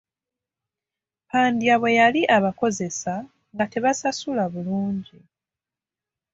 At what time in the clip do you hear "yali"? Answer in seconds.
1.99-2.21